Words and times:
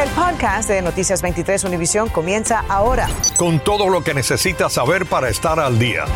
El 0.00 0.08
podcast 0.12 0.66
de 0.70 0.80
Noticias 0.80 1.20
23 1.20 1.62
Univisión 1.64 2.08
comienza 2.08 2.64
ahora. 2.70 3.06
Con 3.36 3.60
todo 3.60 3.90
lo 3.90 4.02
que 4.02 4.14
necesitas 4.14 4.72
saber 4.72 5.04
para 5.04 5.28
estar 5.28 5.60
al 5.60 5.78
día. 5.78 6.06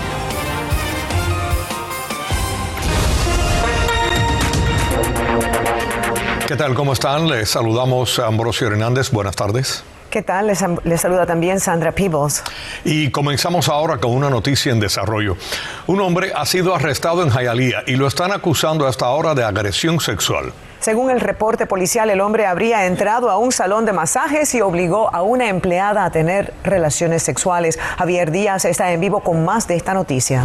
¿Qué 6.49 6.57
tal? 6.57 6.75
¿Cómo 6.75 6.95
están? 6.95 7.29
Les 7.29 7.51
saludamos 7.51 8.19
a 8.19 8.27
Ambrosio 8.27 8.69
Hernández. 8.69 9.11
Buenas 9.11 9.37
tardes. 9.37 9.85
¿Qué 10.09 10.23
tal? 10.23 10.47
Les, 10.47 10.65
les, 10.85 11.03
saluda 11.03 11.27
también 11.27 11.61
Sandra 11.61 11.93
Peebles. 11.93 12.43
Y 12.87 13.11
comenzamos 13.11 13.69
ahora 13.69 13.99
con 13.99 14.13
una 14.13 14.31
noticia 14.31 14.73
en 14.73 14.81
desarrollo. 14.81 15.37
Un 15.87 16.01
hombre 16.01 16.33
ha 16.35 16.47
sido 16.47 16.75
arrestado 16.75 17.23
en 17.23 17.31
Hialeah 17.31 17.83
y 17.87 17.97
lo 17.97 18.07
están 18.07 18.33
acusando 18.33 18.87
hasta 18.87 19.05
ahora 19.05 19.35
de 19.35 19.45
agresión 19.45 20.01
sexual. 20.01 20.55
Según 20.85 21.09
el 21.09 21.21
reporte 21.21 21.65
policial, 21.65 22.11
el 22.11 22.21
hombre 22.21 22.45
habría 22.45 22.85
entrado 22.85 23.31
a 23.31 23.39
un 23.39 23.53
salón 23.53 23.87
de 23.87 23.95
masajes 23.95 24.55
y 24.55 24.61
obligó 24.61 25.09
a 25.15 25.23
una 25.23 25.49
empleada 25.49 26.05
a 26.05 26.11
tener 26.11 26.53
relaciones 26.63 27.23
sexuales. 27.23 27.79
Javier 27.97 28.31
Díaz 28.31 28.67
está 28.67 28.93
en 28.93 29.01
vivo 29.01 29.21
con 29.21 29.47
más 29.47 29.67
de 29.67 29.77
esta 29.77 29.95
noticia. 29.95 30.43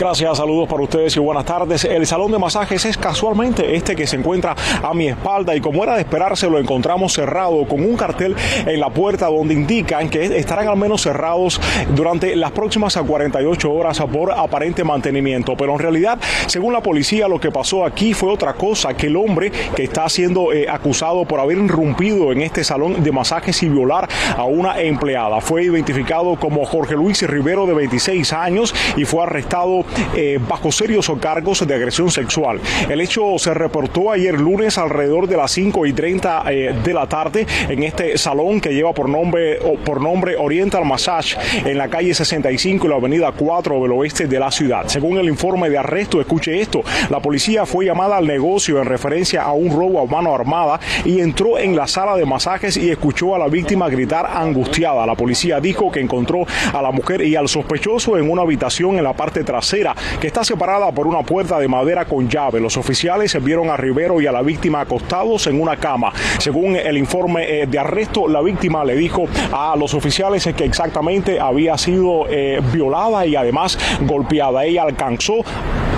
Gracias, 0.00 0.38
saludos 0.38 0.66
para 0.66 0.82
ustedes 0.82 1.14
y 1.14 1.20
buenas 1.20 1.44
tardes. 1.44 1.84
El 1.84 2.06
salón 2.06 2.32
de 2.32 2.38
masajes 2.38 2.86
es 2.86 2.96
casualmente 2.96 3.76
este 3.76 3.94
que 3.94 4.06
se 4.06 4.16
encuentra 4.16 4.56
a 4.82 4.94
mi 4.94 5.08
espalda 5.08 5.54
y 5.54 5.60
como 5.60 5.84
era 5.84 5.96
de 5.96 6.00
esperarse 6.00 6.48
lo 6.48 6.58
encontramos 6.58 7.12
cerrado 7.12 7.68
con 7.68 7.84
un 7.84 7.98
cartel 7.98 8.34
en 8.64 8.80
la 8.80 8.88
puerta 8.88 9.26
donde 9.26 9.52
indican 9.52 10.08
que 10.08 10.38
estarán 10.38 10.68
al 10.68 10.78
menos 10.78 11.02
cerrados 11.02 11.60
durante 11.94 12.34
las 12.34 12.50
próximas 12.52 12.96
48 12.96 13.70
horas 13.70 14.00
por 14.10 14.32
aparente 14.32 14.84
mantenimiento. 14.84 15.54
Pero 15.54 15.74
en 15.74 15.80
realidad, 15.80 16.18
según 16.46 16.72
la 16.72 16.80
policía, 16.80 17.28
lo 17.28 17.38
que 17.38 17.50
pasó 17.50 17.84
aquí 17.84 18.14
fue 18.14 18.32
otra 18.32 18.54
cosa, 18.54 18.94
que 18.94 19.08
el 19.08 19.16
hombre 19.16 19.52
que 19.76 19.84
está 19.84 20.08
siendo 20.08 20.54
eh, 20.54 20.66
acusado 20.66 21.26
por 21.26 21.40
haber 21.40 21.58
irrumpido 21.58 22.32
en 22.32 22.40
este 22.40 22.64
salón 22.64 23.02
de 23.02 23.12
masajes 23.12 23.62
y 23.62 23.68
violar 23.68 24.08
a 24.34 24.44
una 24.44 24.80
empleada 24.80 25.42
fue 25.42 25.64
identificado 25.64 26.36
como 26.36 26.64
Jorge 26.64 26.94
Luis 26.94 27.20
Rivero 27.20 27.66
de 27.66 27.74
26 27.74 28.32
años 28.32 28.74
y 28.96 29.04
fue 29.04 29.24
arrestado 29.24 29.84
eh, 30.14 30.38
bajo 30.48 30.72
serios 30.72 31.10
cargos 31.20 31.66
de 31.66 31.74
agresión 31.74 32.10
sexual. 32.10 32.60
El 32.88 33.00
hecho 33.00 33.38
se 33.38 33.54
reportó 33.54 34.10
ayer 34.10 34.38
lunes 34.38 34.78
alrededor 34.78 35.26
de 35.26 35.36
las 35.36 35.50
5 35.52 35.86
y 35.86 35.92
30 35.92 36.44
eh, 36.48 36.74
de 36.82 36.94
la 36.94 37.08
tarde 37.08 37.46
en 37.68 37.82
este 37.82 38.16
salón 38.18 38.60
que 38.60 38.72
lleva 38.72 38.92
por 38.92 39.08
nombre, 39.08 39.58
por 39.84 40.00
nombre 40.00 40.36
Oriental 40.36 40.84
Massage 40.84 41.36
en 41.64 41.78
la 41.78 41.88
calle 41.88 42.14
65 42.14 42.86
y 42.86 42.90
la 42.90 42.96
avenida 42.96 43.32
4 43.32 43.82
del 43.82 43.92
oeste 43.92 44.26
de 44.26 44.38
la 44.38 44.50
ciudad. 44.50 44.84
Según 44.86 45.18
el 45.18 45.26
informe 45.26 45.68
de 45.68 45.78
arresto, 45.78 46.20
escuche 46.20 46.60
esto, 46.60 46.82
la 47.08 47.20
policía 47.20 47.66
fue 47.66 47.86
llamada 47.86 48.16
al 48.16 48.26
negocio 48.26 48.78
en 48.78 48.86
referencia 48.86 49.42
a 49.42 49.52
un 49.52 49.70
robo 49.70 50.00
a 50.00 50.06
mano 50.06 50.34
armada 50.34 50.80
y 51.04 51.20
entró 51.20 51.58
en 51.58 51.76
la 51.76 51.86
sala 51.86 52.16
de 52.16 52.26
masajes 52.26 52.76
y 52.76 52.90
escuchó 52.90 53.34
a 53.34 53.38
la 53.38 53.48
víctima 53.48 53.88
gritar 53.88 54.26
angustiada. 54.26 55.06
La 55.06 55.14
policía 55.14 55.60
dijo 55.60 55.90
que 55.90 56.00
encontró 56.00 56.46
a 56.72 56.82
la 56.82 56.90
mujer 56.90 57.22
y 57.22 57.36
al 57.36 57.48
sospechoso 57.48 58.16
en 58.16 58.30
una 58.30 58.42
habitación 58.42 58.96
en 58.96 59.04
la 59.04 59.12
parte 59.12 59.44
trasera 59.44 59.79
que 60.20 60.26
está 60.26 60.44
separada 60.44 60.92
por 60.92 61.06
una 61.06 61.22
puerta 61.22 61.58
de 61.58 61.68
madera 61.68 62.04
con 62.04 62.28
llave. 62.28 62.60
Los 62.60 62.76
oficiales 62.76 63.36
vieron 63.42 63.70
a 63.70 63.76
Rivero 63.76 64.20
y 64.20 64.26
a 64.26 64.32
la 64.32 64.42
víctima 64.42 64.80
acostados 64.80 65.46
en 65.46 65.60
una 65.60 65.76
cama. 65.76 66.12
Según 66.38 66.76
el 66.76 66.96
informe 66.98 67.62
eh, 67.62 67.66
de 67.66 67.78
arresto, 67.78 68.28
la 68.28 68.40
víctima 68.40 68.84
le 68.84 68.94
dijo 68.94 69.24
a 69.52 69.74
los 69.76 69.94
oficiales 69.94 70.48
que 70.56 70.64
exactamente 70.64 71.40
había 71.40 71.76
sido 71.78 72.26
eh, 72.28 72.60
violada 72.72 73.26
y 73.26 73.36
además 73.36 73.78
golpeada. 74.02 74.64
Ella 74.64 74.82
alcanzó 74.82 75.36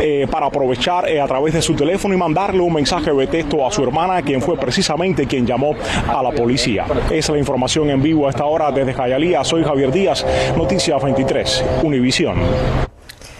eh, 0.00 0.27
para 0.30 0.46
aprovechar 0.46 1.06
a 1.06 1.27
través 1.27 1.55
de 1.55 1.62
su 1.62 1.74
teléfono 1.74 2.14
y 2.14 2.17
mandarle 2.17 2.61
un 2.61 2.72
mensaje 2.72 3.12
de 3.12 3.27
texto 3.27 3.67
a 3.67 3.70
su 3.70 3.83
hermana, 3.83 4.22
quien 4.22 4.41
fue 4.41 4.56
precisamente 4.56 5.27
quien 5.27 5.46
llamó 5.46 5.74
a 6.08 6.22
la 6.22 6.30
policía. 6.30 6.84
Esa 7.06 7.14
es 7.14 7.28
la 7.30 7.39
información 7.39 7.91
en 7.91 8.02
vivo 8.02 8.27
a 8.27 8.30
esta 8.30 8.44
hora 8.44 8.70
desde 8.70 8.94
Jayalía. 8.94 9.44
Soy 9.44 9.64
Javier 9.64 9.92
Díaz, 9.92 10.24
Noticias 10.56 11.02
23, 11.02 11.64
Univisión. 11.83 12.36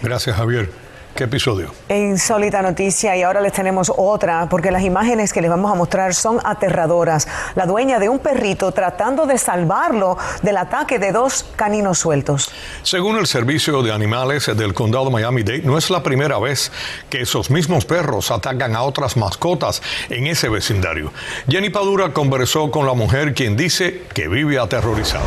Gracias, 0.03 0.35
Javier. 0.35 0.69
¿Qué 1.15 1.25
episodio? 1.25 1.71
Insólita 1.89 2.63
noticia 2.63 3.15
y 3.15 3.21
ahora 3.21 3.39
les 3.39 3.53
tenemos 3.53 3.91
otra 3.95 4.47
porque 4.49 4.71
las 4.71 4.81
imágenes 4.81 5.31
que 5.31 5.41
les 5.41 5.49
vamos 5.49 5.71
a 5.71 5.75
mostrar 5.75 6.15
son 6.15 6.39
aterradoras. 6.43 7.27
La 7.53 7.67
dueña 7.67 7.99
de 7.99 8.09
un 8.09 8.17
perrito 8.17 8.71
tratando 8.71 9.27
de 9.27 9.37
salvarlo 9.37 10.17
del 10.41 10.57
ataque 10.57 10.97
de 10.97 11.11
dos 11.11 11.45
caninos 11.55 11.99
sueltos. 11.99 12.51
Según 12.81 13.17
el 13.17 13.27
Servicio 13.27 13.83
de 13.83 13.93
Animales 13.93 14.47
del 14.57 14.73
Condado 14.73 15.11
Miami-Dade, 15.11 15.61
no 15.61 15.77
es 15.77 15.91
la 15.91 16.01
primera 16.01 16.39
vez 16.39 16.71
que 17.09 17.21
esos 17.21 17.51
mismos 17.51 17.85
perros 17.85 18.31
atacan 18.31 18.75
a 18.75 18.81
otras 18.81 19.15
mascotas 19.15 19.83
en 20.09 20.25
ese 20.25 20.49
vecindario. 20.49 21.13
Jenny 21.47 21.69
Padura 21.69 22.11
conversó 22.11 22.71
con 22.71 22.87
la 22.87 22.93
mujer 22.93 23.35
quien 23.35 23.55
dice 23.55 24.01
que 24.15 24.27
vive 24.27 24.57
aterrorizada. 24.57 25.23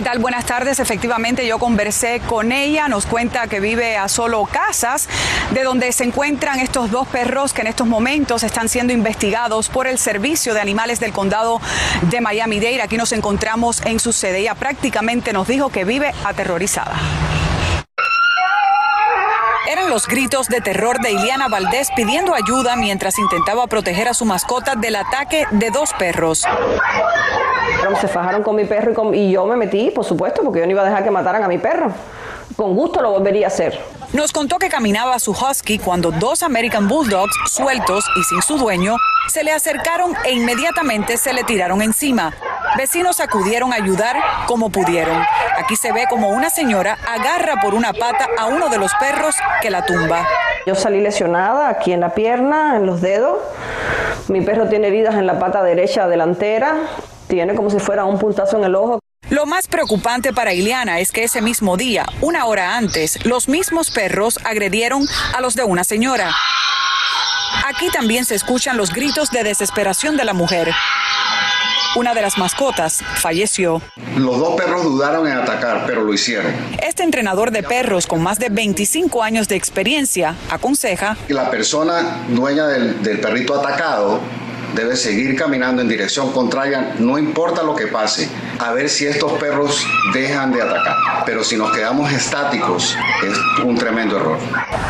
¿Qué 0.00 0.06
tal? 0.06 0.18
Buenas 0.18 0.46
tardes. 0.46 0.80
Efectivamente, 0.80 1.46
yo 1.46 1.58
conversé 1.58 2.22
con 2.26 2.52
ella. 2.52 2.88
Nos 2.88 3.04
cuenta 3.04 3.48
que 3.48 3.60
vive 3.60 3.98
a 3.98 4.08
solo 4.08 4.46
casas, 4.46 5.10
de 5.52 5.62
donde 5.62 5.92
se 5.92 6.04
encuentran 6.04 6.58
estos 6.58 6.90
dos 6.90 7.06
perros 7.06 7.52
que 7.52 7.60
en 7.60 7.66
estos 7.66 7.86
momentos 7.86 8.42
están 8.42 8.70
siendo 8.70 8.94
investigados 8.94 9.68
por 9.68 9.86
el 9.86 9.98
Servicio 9.98 10.54
de 10.54 10.60
Animales 10.62 11.00
del 11.00 11.12
Condado 11.12 11.60
de 12.08 12.22
Miami-Dade. 12.22 12.80
Aquí 12.80 12.96
nos 12.96 13.12
encontramos 13.12 13.82
en 13.84 14.00
su 14.00 14.14
sede. 14.14 14.38
Ella 14.38 14.54
prácticamente 14.54 15.34
nos 15.34 15.46
dijo 15.46 15.68
que 15.68 15.84
vive 15.84 16.14
aterrorizada. 16.24 16.96
Los 19.90 20.06
gritos 20.06 20.46
de 20.46 20.60
terror 20.60 21.00
de 21.00 21.10
Iliana 21.10 21.48
Valdés 21.48 21.88
pidiendo 21.96 22.32
ayuda 22.32 22.76
mientras 22.76 23.18
intentaba 23.18 23.66
proteger 23.66 24.06
a 24.06 24.14
su 24.14 24.24
mascota 24.24 24.76
del 24.76 24.94
ataque 24.94 25.46
de 25.50 25.70
dos 25.70 25.92
perros. 25.98 26.44
Se 28.00 28.06
fajaron 28.06 28.44
con 28.44 28.54
mi 28.54 28.66
perro 28.66 29.12
y, 29.12 29.32
yo 29.32 29.46
me 29.46 29.56
metí, 29.56 29.90
por 29.90 30.04
supuesto, 30.04 30.44
porque 30.44 30.60
yo 30.60 30.66
no 30.66 30.70
iba 30.70 30.82
a 30.82 30.84
dejar 30.84 31.02
que 31.02 31.10
mataran 31.10 31.42
a 31.42 31.48
mi 31.48 31.58
perro. 31.58 31.92
Con 32.54 32.76
gusto 32.76 33.02
lo 33.02 33.10
volvería 33.10 33.46
a 33.46 33.48
hacer. 33.48 33.80
Nos 34.12 34.30
contó 34.30 34.58
que 34.58 34.68
caminaba 34.68 35.16
a 35.16 35.18
su 35.18 35.32
husky 35.32 35.80
cuando 35.80 36.12
dos 36.12 36.44
American 36.44 36.86
Bulldogs, 36.86 37.34
sueltos 37.46 38.04
y 38.14 38.22
sin 38.22 38.42
su 38.42 38.58
dueño, 38.58 38.94
se 39.26 39.42
le 39.42 39.50
acercaron 39.50 40.14
e 40.24 40.30
inmediatamente 40.30 41.16
se 41.16 41.32
le 41.32 41.42
tiraron 41.42 41.82
encima. 41.82 42.32
Vecinos 42.76 43.20
acudieron 43.20 43.72
a 43.72 43.76
ayudar 43.76 44.16
como 44.46 44.70
pudieron. 44.70 45.22
Aquí 45.58 45.76
se 45.76 45.92
ve 45.92 46.06
como 46.08 46.28
una 46.30 46.50
señora 46.50 46.98
agarra 47.06 47.60
por 47.60 47.74
una 47.74 47.92
pata 47.92 48.28
a 48.38 48.46
uno 48.46 48.68
de 48.68 48.78
los 48.78 48.92
perros 48.94 49.34
que 49.60 49.70
la 49.70 49.84
tumba. 49.84 50.26
Yo 50.66 50.74
salí 50.74 51.00
lesionada 51.00 51.68
aquí 51.68 51.92
en 51.92 52.00
la 52.00 52.14
pierna, 52.14 52.76
en 52.76 52.86
los 52.86 53.00
dedos. 53.00 53.38
Mi 54.28 54.40
perro 54.40 54.68
tiene 54.68 54.88
heridas 54.88 55.14
en 55.16 55.26
la 55.26 55.38
pata 55.38 55.62
derecha 55.62 56.06
delantera. 56.06 56.76
Tiene 57.28 57.54
como 57.54 57.70
si 57.70 57.78
fuera 57.78 58.04
un 58.04 58.18
puntazo 58.18 58.56
en 58.58 58.64
el 58.64 58.74
ojo. 58.74 59.00
Lo 59.30 59.46
más 59.46 59.68
preocupante 59.68 60.32
para 60.32 60.52
Ileana 60.52 60.98
es 60.98 61.12
que 61.12 61.24
ese 61.24 61.40
mismo 61.40 61.76
día, 61.76 62.04
una 62.20 62.46
hora 62.46 62.76
antes, 62.76 63.24
los 63.24 63.48
mismos 63.48 63.90
perros 63.90 64.38
agredieron 64.44 65.06
a 65.36 65.40
los 65.40 65.54
de 65.54 65.64
una 65.64 65.84
señora. 65.84 66.30
Aquí 67.66 67.88
también 67.90 68.24
se 68.24 68.34
escuchan 68.34 68.76
los 68.76 68.92
gritos 68.92 69.30
de 69.30 69.44
desesperación 69.44 70.16
de 70.16 70.24
la 70.24 70.34
mujer. 70.34 70.72
Una 71.96 72.14
de 72.14 72.22
las 72.22 72.38
mascotas 72.38 73.02
falleció. 73.16 73.82
Los 74.16 74.38
dos 74.38 74.54
perros 74.54 74.84
dudaron 74.84 75.26
en 75.26 75.36
atacar, 75.36 75.84
pero 75.88 76.04
lo 76.04 76.14
hicieron. 76.14 76.52
Este 76.80 77.02
entrenador 77.02 77.50
de 77.50 77.64
perros 77.64 78.06
con 78.06 78.22
más 78.22 78.38
de 78.38 78.48
25 78.48 79.24
años 79.24 79.48
de 79.48 79.56
experiencia 79.56 80.36
aconseja... 80.50 81.16
La 81.28 81.50
persona 81.50 82.24
dueña 82.28 82.68
del, 82.68 83.02
del 83.02 83.18
perrito 83.18 83.58
atacado 83.58 84.20
debe 84.74 84.96
seguir 84.96 85.36
caminando 85.36 85.82
en 85.82 85.88
dirección 85.88 86.32
contraria, 86.32 86.94
no 86.98 87.18
importa 87.18 87.62
lo 87.62 87.74
que 87.74 87.86
pase, 87.86 88.28
a 88.58 88.72
ver 88.72 88.88
si 88.88 89.06
estos 89.06 89.32
perros 89.34 89.84
dejan 90.12 90.52
de 90.52 90.62
atacar. 90.62 90.96
Pero 91.26 91.44
si 91.44 91.56
nos 91.56 91.72
quedamos 91.72 92.12
estáticos, 92.12 92.96
es 93.22 93.64
un 93.64 93.76
tremendo 93.76 94.16
error. 94.16 94.38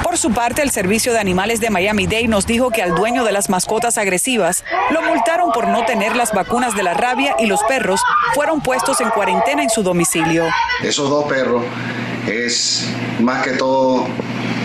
Por 0.02 0.18
su 0.18 0.32
parte, 0.32 0.62
el 0.62 0.70
Servicio 0.70 1.12
de 1.12 1.18
Animales 1.18 1.60
de 1.60 1.70
Miami-Dade 1.70 2.28
nos 2.28 2.46
dijo 2.46 2.70
que 2.70 2.82
al 2.82 2.94
dueño 2.94 3.24
de 3.24 3.32
las 3.32 3.48
mascotas 3.48 3.98
agresivas 3.98 4.64
lo 4.90 5.02
multaron 5.02 5.52
por 5.52 5.68
no 5.68 5.84
tener 5.84 6.16
las 6.16 6.32
vacunas 6.32 6.74
de 6.74 6.82
la 6.82 6.94
rabia 6.94 7.36
y 7.38 7.46
los 7.46 7.62
perros 7.64 8.00
fueron 8.34 8.60
puestos 8.60 9.00
en 9.00 9.10
cuarentena 9.10 9.62
en 9.62 9.70
su 9.70 9.82
domicilio. 9.82 10.46
Esos 10.82 11.08
dos 11.10 11.24
perros 11.24 11.64
es 12.26 12.88
más 13.20 13.42
que 13.42 13.52
todo 13.52 14.06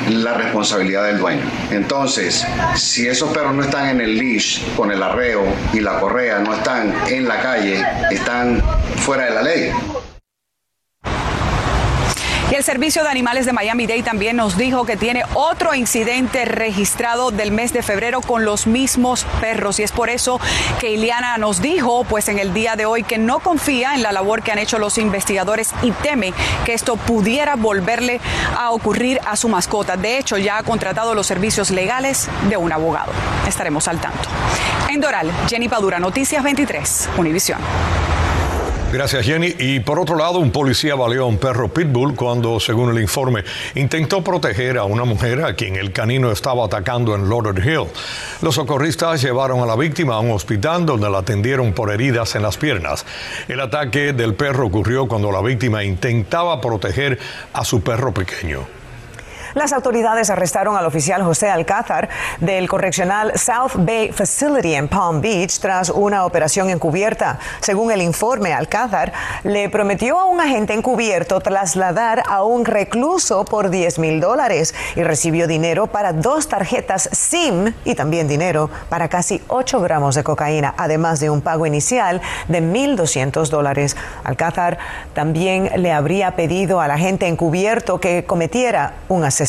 la 0.10 0.34
responsabilidad 0.34 1.06
del 1.06 1.20
dueño. 1.20 1.44
Entonces, 1.72 2.46
si 2.76 3.08
esos 3.08 3.32
perros 3.32 3.54
no 3.54 3.64
están 3.64 3.90
en 3.90 4.02
el 4.02 4.18
leash 4.18 4.62
con 4.76 4.92
el 4.92 5.02
arreo 5.02 5.44
y 5.74 5.80
la 5.80 6.00
correa, 6.00 6.40
no 6.40 6.54
están 6.54 6.94
en 7.08 7.28
la 7.28 7.42
calle, 7.42 7.84
están 8.12 8.62
fuera 8.98 9.26
de 9.26 9.32
la 9.32 9.42
ley. 9.42 9.72
El 12.56 12.64
Servicio 12.64 13.04
de 13.04 13.10
Animales 13.10 13.46
de 13.46 13.52
Miami-Dade 13.52 14.04
también 14.04 14.38
nos 14.38 14.56
dijo 14.56 14.86
que 14.86 14.96
tiene 14.96 15.24
otro 15.34 15.76
incidente 15.76 16.46
registrado 16.46 17.32
del 17.32 17.52
mes 17.52 17.74
de 17.74 17.84
febrero 17.84 18.22
con 18.22 18.46
los 18.46 18.66
mismos 18.66 19.26
perros. 19.42 19.78
Y 19.82 19.84
es 19.84 19.92
por 19.92 20.10
eso 20.10 20.40
que 20.80 20.92
Iliana 20.92 21.38
nos 21.38 21.62
dijo, 21.62 22.06
pues 22.06 22.30
en 22.30 22.40
el 22.40 22.54
día 22.54 22.78
de 22.78 22.86
hoy, 22.86 23.04
que 23.04 23.18
no 23.18 23.40
confía 23.40 23.94
en 23.94 24.04
la 24.04 24.14
labor 24.14 24.42
que 24.42 24.54
han 24.54 24.60
hecho 24.60 24.80
los 24.80 24.98
investigadores 24.98 25.74
y 25.82 25.92
teme 25.92 26.34
que 26.64 26.74
esto 26.74 26.96
pudiera 26.96 27.58
volverle 27.58 28.22
a 28.58 28.72
ocurrir 28.72 29.20
a 29.26 29.36
su 29.36 29.50
mascota. 29.50 29.98
De 29.98 30.18
hecho, 30.18 30.38
ya 30.38 30.58
ha 30.58 30.64
contratado 30.64 31.14
los 31.14 31.28
servicios 31.28 31.72
legales 31.72 32.30
de 32.48 32.56
un 32.56 32.72
abogado. 32.72 33.12
estaremos 33.46 33.90
al 33.90 34.00
tanto. 34.00 34.30
En 34.88 35.02
Doral, 35.02 35.30
Jenny 35.50 35.68
Padura, 35.68 36.00
Noticias 36.00 36.42
23, 36.42 37.10
Univisión. 37.18 37.60
Gracias, 38.96 39.26
Jenny. 39.26 39.54
Y 39.60 39.82
por 39.82 40.00
otro 40.00 40.16
lado, 40.16 40.40
un 40.40 40.52
policía 40.52 40.96
baleó 40.96 41.24
a 41.24 41.28
un 41.28 41.38
perro 41.38 41.68
pitbull 41.68 42.16
cuando, 42.16 42.62
según 42.62 42.92
el 42.92 43.02
informe, 43.02 43.44
intentó 43.76 44.24
proteger 44.24 44.78
a 44.78 44.86
una 44.86 45.04
mujer 45.04 45.44
a 45.44 45.54
quien 45.54 45.76
el 45.76 45.92
canino 45.92 46.32
estaba 46.32 46.64
atacando 46.64 47.14
en 47.14 47.28
Lauderdale. 47.28 47.90
Los 48.42 48.56
socorristas 48.56 49.22
llevaron 49.22 49.60
a 49.60 49.66
la 49.66 49.76
víctima 49.76 50.16
a 50.16 50.20
un 50.20 50.32
hospital 50.32 50.86
donde 50.86 51.10
la 51.10 51.18
atendieron 51.18 51.74
por 51.74 51.92
heridas 51.92 52.36
en 52.36 52.44
las 52.44 52.56
piernas. 52.56 53.06
El 53.50 53.60
ataque 53.60 54.14
del 54.14 54.34
perro 54.34 54.68
ocurrió 54.68 55.10
cuando 55.10 55.30
la 55.30 55.42
víctima 55.42 55.84
intentaba 55.84 56.62
proteger 56.62 57.20
a 57.52 57.66
su 57.66 57.82
perro 57.82 58.14
pequeño. 58.14 58.85
Las 59.56 59.72
autoridades 59.72 60.30
arrestaron 60.30 60.76
al 60.76 60.86
oficial 60.86 61.24
José 61.24 61.50
Alcázar 61.50 62.10
del 62.42 62.68
correccional 62.68 63.32
South 63.40 63.72
Bay 63.78 64.12
Facility 64.12 64.76
en 64.76 64.90
Palm 64.90 65.22
Beach 65.22 65.60
tras 65.60 65.90
una 65.90 66.26
operación 66.26 66.70
encubierta. 66.70 67.40
Según 67.62 67.90
el 67.90 68.02
informe, 68.02 68.54
Alcázar 68.54 69.14
le 69.44 69.70
prometió 69.70 70.20
a 70.20 70.26
un 70.26 70.42
agente 70.42 70.74
encubierto 70.74 71.40
trasladar 71.40 72.24
a 72.28 72.44
un 72.44 72.66
recluso 72.66 73.46
por 73.46 73.70
10 73.70 73.98
mil 74.00 74.20
dólares 74.20 74.76
y 74.98 75.04
recibió 75.04 75.48
dinero 75.48 75.88
para 75.88 76.12
dos 76.12 76.50
tarjetas 76.50 77.08
SIM 77.14 77.74
y 77.86 77.96
también 77.96 78.28
dinero 78.28 78.70
para 78.90 79.08
casi 79.08 79.42
8 79.48 79.80
gramos 79.80 80.16
de 80.16 80.26
cocaína, 80.26 80.74
además 80.78 81.22
de 81.22 81.30
un 81.30 81.40
pago 81.40 81.66
inicial 81.66 82.20
de 82.50 82.62
1.200 82.62 83.48
dólares. 83.48 83.96
Alcázar 84.26 84.80
también 85.14 85.72
le 85.78 85.94
habría 85.94 86.36
pedido 86.36 86.82
al 86.82 86.92
agente 86.92 87.28
encubierto 87.28 88.02
que 88.02 88.26
cometiera 88.26 88.96
un 89.08 89.24
asesinato 89.24 89.45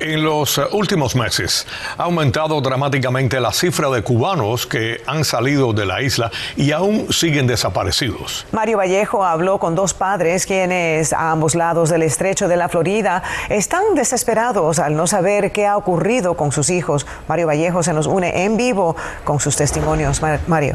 en 0.00 0.22
los 0.22 0.58
últimos 0.72 1.14
meses 1.14 1.66
ha 1.96 2.04
aumentado 2.04 2.60
dramáticamente 2.60 3.40
la 3.40 3.52
cifra 3.52 3.88
de 3.90 4.02
cubanos 4.02 4.66
que 4.66 5.00
han 5.06 5.24
salido 5.24 5.72
de 5.72 5.86
la 5.86 6.02
isla 6.02 6.30
y 6.56 6.72
aún 6.72 7.12
siguen 7.12 7.46
desaparecidos. 7.46 8.46
Mario 8.52 8.78
Vallejo 8.78 9.24
habló 9.24 9.58
con 9.58 9.74
dos 9.74 9.94
padres 9.94 10.46
quienes 10.46 11.12
a 11.12 11.30
ambos 11.30 11.54
lados 11.54 11.90
del 11.90 12.02
estrecho 12.02 12.48
de 12.48 12.56
la 12.56 12.68
Florida 12.68 13.22
están 13.48 13.94
desesperados 13.94 14.78
al 14.78 14.96
no 14.96 15.06
saber 15.06 15.52
qué 15.52 15.66
ha 15.66 15.76
ocurrido 15.76 16.34
con 16.34 16.52
sus 16.52 16.70
hijos. 16.70 17.06
Mario 17.28 17.46
Vallejo 17.46 17.82
se 17.82 17.92
nos 17.92 18.06
une 18.06 18.44
en 18.44 18.56
vivo 18.56 18.96
con 19.24 19.40
sus 19.40 19.56
testimonios. 19.56 20.20
Mario. 20.46 20.74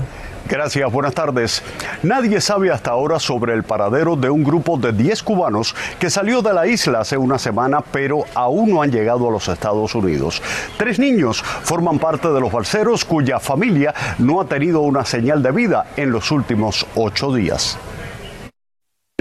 Gracias, 0.49 0.91
buenas 0.91 1.13
tardes. 1.13 1.61
Nadie 2.01 2.41
sabe 2.41 2.71
hasta 2.71 2.89
ahora 2.89 3.19
sobre 3.19 3.53
el 3.53 3.61
paradero 3.61 4.15
de 4.15 4.31
un 4.31 4.43
grupo 4.43 4.77
de 4.77 4.91
10 4.91 5.21
cubanos 5.21 5.75
que 5.99 6.09
salió 6.09 6.41
de 6.41 6.53
la 6.53 6.65
isla 6.65 7.01
hace 7.01 7.17
una 7.17 7.37
semana, 7.37 7.81
pero 7.81 8.23
aún 8.33 8.71
no 8.71 8.81
han 8.81 8.91
llegado 8.91 9.29
a 9.29 9.31
los 9.31 9.47
Estados 9.47 9.93
Unidos. 9.93 10.41
Tres 10.75 10.97
niños 10.97 11.43
forman 11.43 11.99
parte 11.99 12.29
de 12.29 12.41
los 12.41 12.51
balseros 12.51 13.05
cuya 13.05 13.39
familia 13.39 13.93
no 14.17 14.41
ha 14.41 14.45
tenido 14.45 14.81
una 14.81 15.05
señal 15.05 15.43
de 15.43 15.51
vida 15.51 15.85
en 15.95 16.11
los 16.11 16.31
últimos 16.31 16.83
ocho 16.95 17.31
días. 17.31 17.77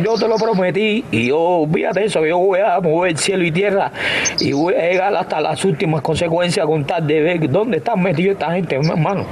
Yo 0.03 0.15
te 0.15 0.29
lo 0.29 0.37
prometí 0.37 1.05
y 1.11 1.29
yo, 1.29 1.67
fíjate 1.73 2.05
eso, 2.05 2.25
yo 2.25 2.39
voy 2.39 2.61
a 2.61 2.81
mover 2.81 3.19
cielo 3.19 3.45
y 3.45 3.51
tierra 3.51 3.91
y 4.39 4.53
voy 4.53 4.75
a 4.75 4.89
llegar 4.89 5.15
hasta 5.17 5.41
las 5.41 5.65
últimas 5.65 6.03
consecuencias 6.03 6.65
con 6.67 6.85
tal 6.85 7.05
de 7.05 7.21
ver 7.21 7.51
dónde 7.51 7.79
están 7.79 8.01
metidos 8.01 8.35
esta 8.35 8.53
gente, 8.53 8.77
hermano. 8.77 9.27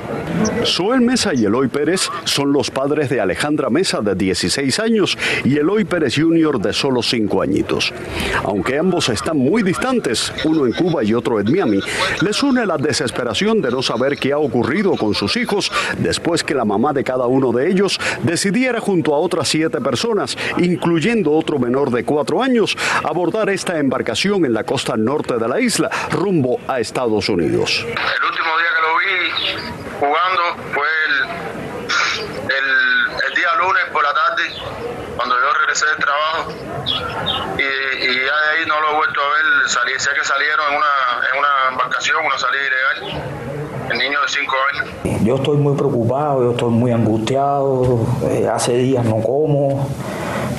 Suel 0.64 1.02
Mesa 1.02 1.32
y 1.34 1.44
Eloy 1.44 1.68
Pérez 1.68 2.08
son 2.24 2.52
los 2.52 2.70
padres 2.72 3.08
de 3.08 3.20
Alejandra 3.20 3.70
Mesa 3.70 4.00
de 4.00 4.16
16 4.16 4.80
años 4.80 5.16
y 5.44 5.56
Eloy 5.56 5.84
Pérez 5.84 6.16
Jr. 6.16 6.58
de 6.58 6.72
solo 6.72 7.00
5 7.00 7.42
añitos. 7.42 7.92
Aunque 8.42 8.76
ambos 8.76 9.08
están 9.08 9.38
muy 9.38 9.62
distantes, 9.62 10.32
uno 10.44 10.66
en 10.66 10.72
Cuba 10.72 11.04
y 11.04 11.14
otro 11.14 11.38
en 11.38 11.50
Miami, 11.50 11.78
les 12.22 12.42
une 12.42 12.66
la 12.66 12.76
desesperación 12.76 13.62
de 13.62 13.70
no 13.70 13.82
saber 13.82 14.16
qué 14.16 14.32
ha 14.32 14.38
ocurrido 14.38 14.96
con 14.96 15.14
sus 15.14 15.36
hijos 15.36 15.70
después 15.98 16.42
que 16.42 16.54
la 16.54 16.64
mamá 16.64 16.92
de 16.92 17.04
cada 17.04 17.26
uno 17.26 17.52
de 17.52 17.70
ellos 17.70 18.00
decidiera 18.24 18.80
junto 18.80 19.14
a 19.14 19.18
otras 19.18 19.46
siete 19.46 19.80
personas 19.80 20.36
incluyendo 20.58 21.32
otro 21.32 21.58
menor 21.58 21.90
de 21.90 22.04
cuatro 22.04 22.42
años, 22.42 22.76
abordar 23.04 23.50
esta 23.50 23.78
embarcación 23.78 24.44
en 24.44 24.52
la 24.52 24.64
costa 24.64 24.96
norte 24.96 25.36
de 25.38 25.48
la 25.48 25.60
isla, 25.60 25.90
rumbo 26.10 26.58
a 26.68 26.80
Estados 26.80 27.28
Unidos. 27.28 27.84
El 27.86 28.24
último 28.24 28.50
día 28.58 28.70
que 28.74 28.82
lo 28.82 28.98
vi 28.98 29.06
jugando 30.00 30.42
fue 30.72 30.86
el, 32.48 33.34
día 33.34 33.48
lunes 33.58 33.84
por 33.92 34.02
la 34.02 34.14
tarde, 34.14 34.42
cuando 35.16 35.34
yo 35.38 35.52
regresé 35.60 35.86
del 35.86 35.96
trabajo, 35.96 36.52
y, 37.58 38.14
ya 38.14 38.36
de 38.36 38.58
ahí 38.58 38.66
no 38.66 38.80
lo 38.80 38.92
he 38.92 38.94
vuelto 38.94 39.20
a 39.20 39.28
ver. 39.28 39.68
Salí, 39.68 39.92
sé 39.98 40.10
que 40.18 40.24
salieron 40.24 40.70
en 40.70 40.76
una, 40.76 40.86
en 41.32 41.38
una 41.38 41.48
embarcación, 41.70 42.24
una 42.24 42.38
salida 42.38 42.62
ilegal 42.62 43.36
el 43.90 43.98
niño 43.98 44.20
de 44.20 44.28
5 44.28 44.56
años. 44.72 45.22
Yo 45.22 45.36
estoy 45.36 45.56
muy 45.58 45.76
preocupado, 45.76 46.42
yo 46.42 46.50
estoy 46.52 46.70
muy 46.70 46.92
angustiado, 46.92 48.00
eh, 48.30 48.48
hace 48.52 48.76
días 48.76 49.04
no 49.04 49.20
como, 49.22 49.88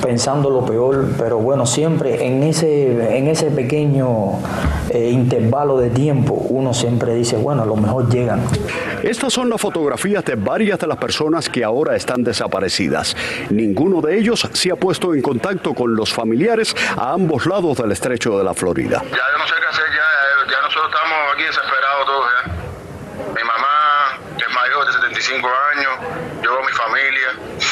pensando 0.02 0.50
lo 0.50 0.64
peor, 0.64 1.06
pero 1.18 1.38
bueno, 1.38 1.66
siempre 1.66 2.26
en 2.26 2.42
ese, 2.42 3.16
en 3.16 3.28
ese 3.28 3.50
pequeño 3.50 4.40
eh, 4.90 5.10
intervalo 5.10 5.78
de 5.78 5.90
tiempo 5.90 6.34
uno 6.34 6.72
siempre 6.72 7.14
dice, 7.14 7.36
bueno, 7.36 7.62
a 7.62 7.66
lo 7.66 7.76
mejor 7.76 8.08
llegan. 8.08 8.42
Estas 9.02 9.32
son 9.32 9.48
las 9.48 9.60
fotografías 9.60 10.24
de 10.24 10.34
varias 10.34 10.78
de 10.78 10.86
las 10.86 10.96
personas 10.96 11.48
que 11.48 11.64
ahora 11.64 11.96
están 11.96 12.24
desaparecidas. 12.24 13.16
Ninguno 13.50 14.00
de 14.00 14.18
ellos 14.18 14.48
se 14.52 14.70
ha 14.70 14.76
puesto 14.76 15.14
en 15.14 15.22
contacto 15.22 15.74
con 15.74 15.94
los 15.94 16.12
familiares 16.12 16.74
a 16.96 17.12
ambos 17.12 17.46
lados 17.46 17.78
del 17.78 17.92
estrecho 17.92 18.38
de 18.38 18.44
la 18.44 18.54
Florida. 18.54 19.02
Ya 19.04 19.16
yo 19.16 19.38
no 19.38 19.46
sé 19.46 19.54
qué 19.58 19.66
hacer, 19.70 19.84
ya, 19.94 20.52
ya 20.52 20.62
nosotros 20.62 20.90
estamos 20.92 21.18
aquí 21.34 21.42
desesperados 21.44 22.06
todos. 22.06 22.26
¿eh? 22.26 22.68
Mi 23.36 23.44
mamá, 23.44 24.18
que 24.36 24.44
es 24.44 24.54
mayor 24.54 24.86
de 24.86 24.92
75 24.92 25.48
años, 25.76 25.92
yo, 26.42 26.50
mi 26.60 26.72
familia. 26.72 27.67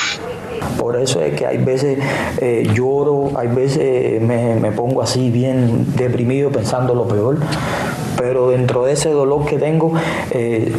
Por 0.79 0.97
eso 0.97 1.21
es 1.21 1.35
que 1.35 1.47
hay 1.47 1.59
veces 1.59 1.99
eh, 2.39 2.69
lloro, 2.75 3.31
hay 3.37 3.49
veces 3.49 4.21
me, 4.21 4.71
pongo 4.73 5.03
así 5.03 5.31
bien 5.31 5.95
deprimido 5.97 6.51
pensando 6.51 6.95
lo 6.95 7.07
peor, 7.09 7.39
pero 8.17 8.51
dentro 8.51 8.85
de 8.85 8.93
ese 8.93 9.11
dolor 9.11 9.47
que 9.47 9.59
tengo 9.59 9.93
eh, 10.31 10.75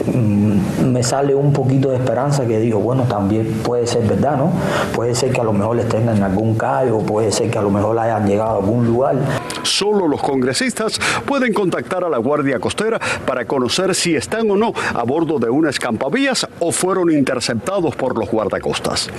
me 0.86 1.04
sale 1.04 1.36
un 1.36 1.54
poquito 1.54 1.90
de 1.90 1.98
esperanza 1.98 2.46
que 2.46 2.60
digo, 2.60 2.80
bueno, 2.80 3.04
también 3.04 3.62
puede 3.64 3.88
ser 3.88 4.04
verdad, 4.08 4.38
¿no? 4.38 4.52
Puede 4.94 5.16
ser 5.16 5.32
que 5.32 5.42
a 5.42 5.44
lo 5.44 5.54
mejor 5.54 5.76
les 5.76 5.88
tengan 5.88 6.22
algún 6.24 6.56
callo, 6.56 7.00
puede 7.00 7.32
ser 7.32 7.50
que 7.50 7.58
a 7.58 7.62
lo 7.62 7.70
mejor 7.70 7.98
hayan 8.00 8.28
llegado 8.28 8.52
a 8.52 8.56
algún 8.58 8.86
lugar. 8.86 9.16
Solo 9.64 10.08
los 10.08 10.22
congresistas 10.22 11.00
pueden 11.26 11.54
contactar 11.54 12.04
a 12.04 12.10
la 12.10 12.18
Guardia 12.18 12.60
Costera 12.60 13.00
para 13.26 13.46
conocer 13.46 13.94
si 13.96 14.16
están 14.16 14.50
o 14.50 14.56
no 14.56 14.74
a 14.94 15.04
bordo 15.04 15.40
de 15.40 15.50
una 15.50 15.70
escampavías 15.70 16.48
o 16.60 16.72
fueron 16.72 17.12
interceptados 17.12 17.96
por 17.96 18.18
los 18.18 18.30
guardacostas. 18.30 19.10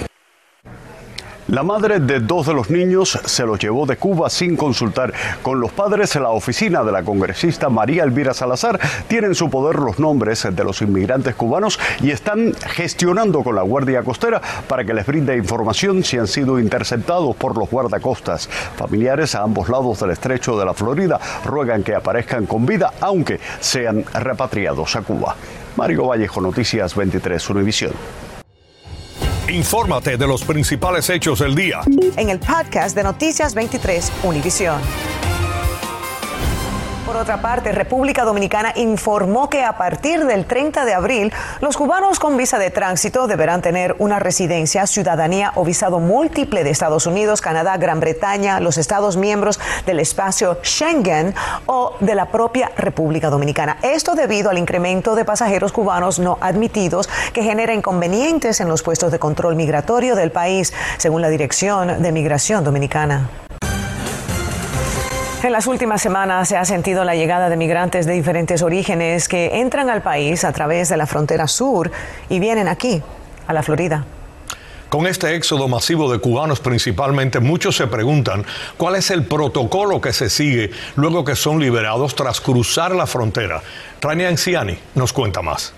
La 1.48 1.62
madre 1.62 1.98
de 1.98 2.20
dos 2.20 2.46
de 2.46 2.52
los 2.52 2.68
niños 2.68 3.18
se 3.24 3.46
los 3.46 3.58
llevó 3.58 3.86
de 3.86 3.96
Cuba 3.96 4.28
sin 4.28 4.54
consultar 4.54 5.14
con 5.40 5.58
los 5.58 5.72
padres. 5.72 6.14
La 6.16 6.28
oficina 6.28 6.84
de 6.84 6.92
la 6.92 7.02
congresista 7.02 7.70
María 7.70 8.04
Elvira 8.04 8.34
Salazar 8.34 8.78
tiene 9.08 9.28
en 9.28 9.34
su 9.34 9.48
poder 9.48 9.76
los 9.76 9.98
nombres 9.98 10.46
de 10.54 10.62
los 10.62 10.82
inmigrantes 10.82 11.34
cubanos 11.34 11.80
y 12.02 12.10
están 12.10 12.52
gestionando 12.52 13.42
con 13.42 13.54
la 13.54 13.62
Guardia 13.62 14.02
Costera 14.02 14.42
para 14.68 14.84
que 14.84 14.92
les 14.92 15.06
brinde 15.06 15.38
información 15.38 16.04
si 16.04 16.18
han 16.18 16.26
sido 16.26 16.60
interceptados 16.60 17.34
por 17.34 17.56
los 17.56 17.70
guardacostas. 17.70 18.46
Familiares 18.76 19.34
a 19.34 19.42
ambos 19.42 19.70
lados 19.70 20.00
del 20.00 20.10
estrecho 20.10 20.58
de 20.58 20.66
la 20.66 20.74
Florida 20.74 21.18
ruegan 21.46 21.82
que 21.82 21.94
aparezcan 21.94 22.44
con 22.44 22.66
vida 22.66 22.92
aunque 23.00 23.40
sean 23.60 24.04
repatriados 24.12 24.94
a 24.96 25.00
Cuba. 25.00 25.34
Mario 25.76 26.08
Vallejo, 26.08 26.42
Noticias 26.42 26.94
23, 26.94 27.48
Univisión. 27.48 27.92
Infórmate 29.48 30.18
de 30.18 30.26
los 30.26 30.44
principales 30.44 31.08
hechos 31.08 31.38
del 31.38 31.54
día. 31.54 31.80
En 32.16 32.28
el 32.28 32.38
podcast 32.38 32.94
de 32.94 33.02
Noticias 33.02 33.54
23, 33.54 34.12
Univisión. 34.24 34.78
Por 37.08 37.16
otra 37.16 37.40
parte, 37.40 37.72
República 37.72 38.22
Dominicana 38.26 38.74
informó 38.76 39.48
que 39.48 39.64
a 39.64 39.78
partir 39.78 40.26
del 40.26 40.44
30 40.44 40.84
de 40.84 40.92
abril, 40.92 41.32
los 41.62 41.78
cubanos 41.78 42.18
con 42.18 42.36
visa 42.36 42.58
de 42.58 42.70
tránsito 42.70 43.26
deberán 43.26 43.62
tener 43.62 43.96
una 43.98 44.18
residencia, 44.18 44.86
ciudadanía 44.86 45.52
o 45.54 45.64
visado 45.64 46.00
múltiple 46.00 46.64
de 46.64 46.70
Estados 46.70 47.06
Unidos, 47.06 47.40
Canadá, 47.40 47.78
Gran 47.78 48.00
Bretaña, 48.00 48.60
los 48.60 48.76
Estados 48.76 49.16
miembros 49.16 49.58
del 49.86 50.00
espacio 50.00 50.58
Schengen 50.62 51.34
o 51.64 51.96
de 52.00 52.14
la 52.14 52.26
propia 52.26 52.72
República 52.76 53.30
Dominicana. 53.30 53.78
Esto 53.80 54.14
debido 54.14 54.50
al 54.50 54.58
incremento 54.58 55.14
de 55.14 55.24
pasajeros 55.24 55.72
cubanos 55.72 56.18
no 56.18 56.36
admitidos 56.42 57.08
que 57.32 57.42
genera 57.42 57.72
inconvenientes 57.72 58.60
en 58.60 58.68
los 58.68 58.82
puestos 58.82 59.10
de 59.12 59.18
control 59.18 59.56
migratorio 59.56 60.14
del 60.14 60.30
país, 60.30 60.74
según 60.98 61.22
la 61.22 61.30
Dirección 61.30 62.02
de 62.02 62.12
Migración 62.12 62.64
Dominicana. 62.64 63.47
En 65.40 65.52
las 65.52 65.68
últimas 65.68 66.02
semanas 66.02 66.48
se 66.48 66.56
ha 66.56 66.64
sentido 66.64 67.04
la 67.04 67.14
llegada 67.14 67.48
de 67.48 67.56
migrantes 67.56 68.06
de 68.06 68.12
diferentes 68.12 68.60
orígenes 68.60 69.28
que 69.28 69.60
entran 69.60 69.88
al 69.88 70.02
país 70.02 70.42
a 70.42 70.52
través 70.52 70.88
de 70.88 70.96
la 70.96 71.06
frontera 71.06 71.46
sur 71.46 71.92
y 72.28 72.40
vienen 72.40 72.66
aquí, 72.66 73.00
a 73.46 73.52
la 73.52 73.62
Florida. 73.62 74.04
Con 74.88 75.06
este 75.06 75.36
éxodo 75.36 75.68
masivo 75.68 76.10
de 76.10 76.18
cubanos 76.18 76.58
principalmente, 76.58 77.38
muchos 77.38 77.76
se 77.76 77.86
preguntan 77.86 78.44
cuál 78.76 78.96
es 78.96 79.12
el 79.12 79.26
protocolo 79.26 80.00
que 80.00 80.12
se 80.12 80.28
sigue 80.28 80.72
luego 80.96 81.24
que 81.24 81.36
son 81.36 81.60
liberados 81.60 82.16
tras 82.16 82.40
cruzar 82.40 82.92
la 82.96 83.06
frontera. 83.06 83.62
Rania 84.00 84.28
Anciani 84.28 84.76
nos 84.96 85.12
cuenta 85.12 85.40
más. 85.40 85.72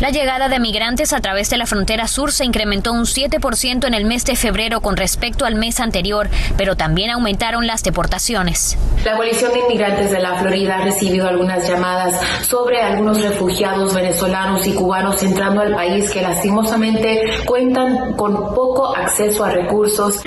La 0.00 0.10
llegada 0.10 0.48
de 0.48 0.58
migrantes 0.58 1.12
a 1.12 1.20
través 1.20 1.50
de 1.50 1.56
la 1.56 1.66
frontera 1.66 2.08
sur 2.08 2.32
se 2.32 2.44
incrementó 2.44 2.92
un 2.92 3.04
7% 3.04 3.86
en 3.86 3.94
el 3.94 4.04
mes 4.04 4.24
de 4.24 4.34
febrero 4.34 4.80
con 4.80 4.96
respecto 4.96 5.44
al 5.44 5.54
mes 5.54 5.78
anterior, 5.78 6.28
pero 6.56 6.76
también 6.76 7.10
aumentaron 7.10 7.66
las 7.66 7.84
deportaciones. 7.84 8.76
La 9.04 9.12
abolición 9.12 9.52
de 9.52 9.60
inmigrantes 9.60 10.10
de 10.10 10.18
la 10.18 10.34
Florida 10.40 10.78
ha 10.78 10.84
recibido 10.84 11.28
algunas 11.28 11.68
llamadas 11.68 12.20
sobre 12.42 12.82
algunos 12.82 13.22
refugiados 13.22 13.94
venezolanos 13.94 14.66
y 14.66 14.72
cubanos 14.72 15.22
entrando 15.22 15.60
al 15.60 15.74
país 15.74 16.10
que 16.10 16.22
lastimosamente 16.22 17.22
cuentan 17.44 18.14
con 18.14 18.34
poco 18.54 18.96
acceso 18.96 19.44
a 19.44 19.50
recursos. 19.50 20.20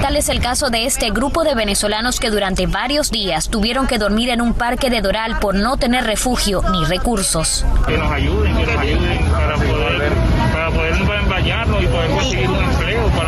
Tal 0.00 0.16
es 0.16 0.28
el 0.28 0.40
caso 0.40 0.70
de 0.70 0.86
este 0.86 1.10
grupo 1.10 1.44
de 1.44 1.54
venezolanos 1.54 2.20
que 2.20 2.30
durante 2.30 2.66
varios 2.66 3.10
días 3.10 3.48
tuvieron 3.48 3.86
que 3.86 3.98
dormir 3.98 4.30
en 4.30 4.40
un 4.40 4.54
parque 4.54 4.90
de 4.90 5.00
Doral 5.00 5.38
por 5.38 5.54
no 5.54 5.76
tener 5.76 6.04
refugio 6.04 6.62
ni 6.70 6.84
recursos. 6.84 7.64
Que 7.86 7.96
nos 7.96 8.10
ayuden, 8.10 8.56
que 8.56 8.66
nos 8.66 8.76
ayuden 8.76 9.18
para 9.30 9.56
poder, 9.56 10.12
para 10.52 10.70
poder 10.70 10.94
bañarnos 11.28 11.82
y 11.82 11.86
poder 11.86 12.10
conseguir 12.10 12.50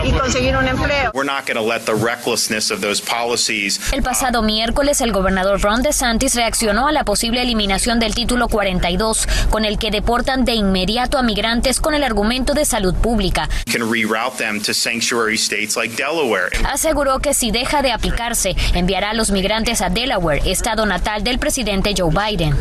y 0.04 0.12
conseguir 0.12 0.56
un 0.56 0.68
empleo. 0.68 1.10
El 3.92 4.02
pasado 4.02 4.42
miércoles, 4.42 5.00
el 5.00 5.12
gobernador 5.12 5.60
Ron 5.60 5.82
DeSantis 5.82 6.34
reaccionó 6.34 6.88
a 6.88 6.92
la 6.92 7.04
posible 7.04 7.42
eliminación 7.42 7.98
del 7.98 8.14
título 8.14 8.48
42, 8.48 9.28
con 9.50 9.64
el 9.64 9.78
que 9.78 9.90
deportan 9.90 10.44
de 10.44 10.54
inmediato 10.54 11.18
a 11.18 11.22
migrantes 11.22 11.80
con 11.80 11.94
el 11.94 12.04
argumento 12.04 12.54
de 12.54 12.64
salud 12.64 12.94
pública. 12.94 13.48
Aseguró 16.66 17.18
que 17.18 17.34
si 17.34 17.50
deja 17.50 17.82
de 17.82 17.92
aplicarse, 17.92 18.56
enviará 18.74 19.10
a 19.10 19.14
los 19.14 19.30
migrantes 19.30 19.80
a 19.82 19.90
Delaware, 19.90 20.42
estado 20.44 20.86
natal 20.86 21.24
del 21.24 21.38
presidente 21.38 21.94
Joe 21.96 22.10
Biden. 22.10 22.56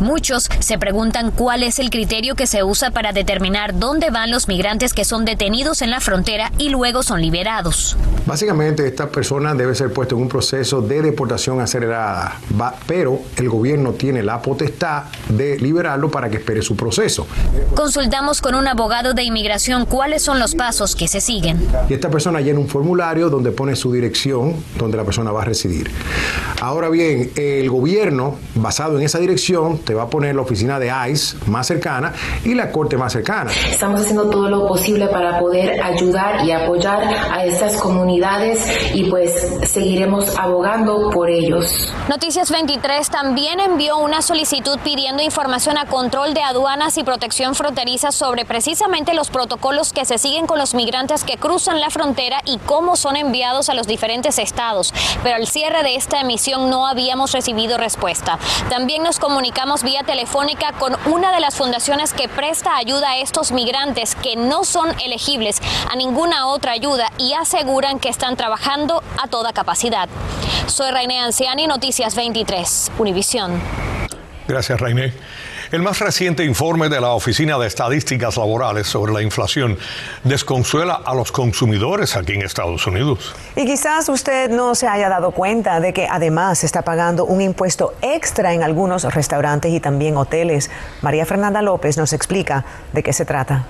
Muchos 0.00 0.48
se 0.58 0.78
preguntan 0.78 1.30
cuál 1.30 1.62
es 1.62 1.78
el 1.78 1.90
criterio 1.90 2.34
que 2.34 2.46
se 2.46 2.64
usa 2.64 2.90
para 2.90 3.12
determinar 3.12 3.78
dónde 3.78 4.10
van 4.10 4.30
los 4.30 4.48
migrantes 4.48 4.92
que 4.92 5.04
son 5.04 5.24
detenidos 5.24 5.82
en 5.82 5.90
la 5.90 6.00
frontera 6.00 6.50
y 6.58 6.68
luego 6.68 7.02
son 7.02 7.20
liberados. 7.20 7.96
Básicamente, 8.26 8.86
esta 8.86 9.08
persona 9.08 9.54
debe 9.54 9.74
ser 9.74 9.92
puesta 9.92 10.14
en 10.14 10.22
un 10.22 10.28
proceso 10.28 10.80
de 10.80 11.02
deportación 11.02 11.60
acelerada, 11.60 12.40
pero 12.86 13.20
el 13.36 13.48
gobierno 13.48 13.92
tiene 13.92 14.22
la 14.22 14.40
potestad 14.40 15.04
de 15.28 15.58
liberarlo 15.58 16.10
para 16.10 16.30
que 16.30 16.38
espere 16.38 16.62
su 16.62 16.74
proceso. 16.74 17.26
Consultamos 17.74 18.40
con 18.40 18.54
un 18.54 18.66
abogado 18.66 19.12
de 19.12 19.22
inmigración 19.22 19.84
cuáles 19.84 20.22
son 20.22 20.38
los 20.38 20.54
pasos 20.54 20.96
que 20.96 21.06
se 21.06 21.20
siguen. 21.20 21.66
Y 21.88 21.94
esta 21.94 22.10
persona 22.10 22.40
llena 22.40 22.60
un 22.60 22.68
formulario 22.68 23.28
donde 23.28 23.52
pone 23.52 23.76
su 23.76 23.92
dirección, 23.92 24.56
donde 24.78 24.96
la 24.96 25.04
persona 25.04 25.30
va 25.30 25.42
a 25.42 25.44
residir. 25.44 25.90
Ahora 26.60 26.88
bien, 26.88 27.30
el 27.36 27.68
gobierno, 27.68 28.36
basado 28.54 28.98
en 28.98 29.04
esa 29.04 29.18
dirección, 29.18 29.78
te 29.84 29.94
va 29.94 30.04
a 30.04 30.06
poner 30.08 30.34
la 30.34 30.42
oficina 30.42 30.78
de 30.78 30.92
ICE 31.10 31.36
más 31.46 31.66
cercana 31.66 32.12
y 32.44 32.54
la 32.54 32.70
corte 32.70 32.96
más 32.96 33.12
cercana. 33.12 33.50
Estamos 33.70 34.00
haciendo 34.00 34.30
todo 34.30 34.48
lo 34.48 34.66
posible 34.66 35.06
para 35.08 35.38
poder 35.38 35.82
ayudar 35.82 36.44
y 36.44 36.52
apoyar 36.52 37.02
a 37.30 37.44
estas 37.44 37.76
comunidades 37.76 38.60
y 38.94 39.04
pues 39.10 39.32
seguiremos 39.66 40.36
abogando 40.36 41.10
por 41.10 41.30
ellos. 41.30 41.92
Noticias 42.08 42.50
23 42.50 43.10
también 43.10 43.60
envió 43.60 43.98
una 43.98 44.22
solicitud 44.22 44.78
pidiendo 44.82 45.22
información 45.22 45.78
a 45.78 45.86
control 45.86 46.34
de 46.34 46.42
aduanas 46.42 46.96
y 46.98 47.04
protección 47.04 47.54
fronteriza 47.54 48.12
sobre 48.12 48.44
precisamente 48.44 49.14
los 49.14 49.30
protocolos 49.30 49.92
que 49.92 50.04
se 50.04 50.18
siguen 50.18 50.46
con 50.46 50.58
los 50.58 50.74
migrantes 50.74 51.24
que 51.24 51.36
cruzan 51.36 51.80
la 51.80 51.90
frontera 51.90 52.40
y 52.44 52.58
cómo 52.58 52.96
son 52.96 53.16
enviados 53.16 53.68
a 53.68 53.74
los 53.74 53.86
diferentes 53.86 54.38
estados. 54.38 54.92
Pero 55.22 55.36
al 55.36 55.46
cierre 55.46 55.82
de 55.82 55.96
esta 55.96 56.20
emisión 56.20 56.70
no 56.70 56.86
habíamos 56.86 57.32
recibido 57.32 57.78
respuesta. 57.78 58.38
También 58.68 59.02
nos 59.02 59.18
comunicamos 59.18 59.73
vía 59.82 60.02
telefónica 60.04 60.72
con 60.72 60.96
una 61.06 61.32
de 61.32 61.40
las 61.40 61.56
fundaciones 61.56 62.12
que 62.12 62.28
presta 62.28 62.76
ayuda 62.76 63.10
a 63.10 63.16
estos 63.18 63.50
migrantes 63.50 64.14
que 64.14 64.36
no 64.36 64.64
son 64.64 64.88
elegibles 65.00 65.60
a 65.90 65.96
ninguna 65.96 66.46
otra 66.46 66.72
ayuda 66.72 67.10
y 67.18 67.32
aseguran 67.32 67.98
que 67.98 68.08
están 68.08 68.36
trabajando 68.36 69.02
a 69.22 69.28
toda 69.28 69.52
capacidad. 69.52 70.08
Soy 70.66 70.90
Rainé 70.90 71.20
Anciani, 71.20 71.66
Noticias 71.66 72.14
23, 72.14 72.92
Univisión. 72.98 73.60
Gracias, 74.46 74.80
Rainé. 74.80 75.12
El 75.72 75.82
más 75.82 75.98
reciente 76.00 76.44
informe 76.44 76.88
de 76.88 77.00
la 77.00 77.10
Oficina 77.10 77.58
de 77.58 77.66
Estadísticas 77.66 78.36
Laborales 78.36 78.86
sobre 78.86 79.12
la 79.12 79.22
inflación 79.22 79.78
desconsuela 80.22 81.00
a 81.04 81.14
los 81.14 81.32
consumidores 81.32 82.16
aquí 82.16 82.32
en 82.32 82.42
Estados 82.42 82.86
Unidos. 82.86 83.34
Y 83.56 83.64
quizás 83.64 84.08
usted 84.08 84.50
no 84.50 84.74
se 84.74 84.86
haya 84.86 85.08
dado 85.08 85.30
cuenta 85.30 85.80
de 85.80 85.92
que 85.92 86.06
además 86.06 86.64
está 86.64 86.82
pagando 86.82 87.24
un 87.24 87.40
impuesto 87.40 87.94
extra 88.02 88.52
en 88.52 88.62
algunos 88.62 89.04
restaurantes 89.14 89.72
y 89.72 89.80
también 89.80 90.16
hoteles. 90.16 90.70
María 91.02 91.26
Fernanda 91.26 91.62
López 91.62 91.96
nos 91.96 92.12
explica 92.12 92.64
de 92.92 93.02
qué 93.02 93.12
se 93.12 93.24
trata. 93.24 93.64